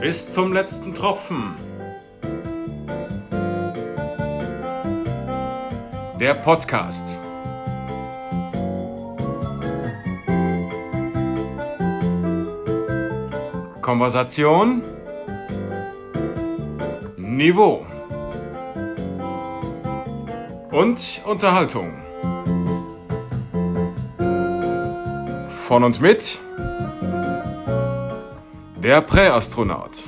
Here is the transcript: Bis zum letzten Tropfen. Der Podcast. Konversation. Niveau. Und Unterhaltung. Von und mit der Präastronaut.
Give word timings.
Bis 0.00 0.30
zum 0.30 0.52
letzten 0.52 0.94
Tropfen. 0.94 1.56
Der 6.20 6.34
Podcast. 6.34 7.16
Konversation. 13.82 14.82
Niveau. 17.16 17.84
Und 20.70 21.22
Unterhaltung. 21.24 21.92
Von 25.48 25.82
und 25.82 26.00
mit 26.00 26.38
der 28.88 29.02
Präastronaut. 29.02 30.02